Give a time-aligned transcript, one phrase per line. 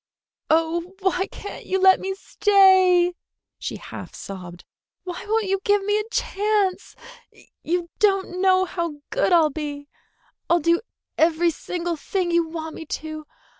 [0.49, 3.13] "Oh, why can't you let me stay!"
[3.59, 4.65] she half sobbed.
[5.03, 6.95] "Why won't you give me a chance?
[7.61, 9.89] You don't know how good I'll be!
[10.49, 10.81] I'll do
[11.19, 13.27] every single thing you want me to.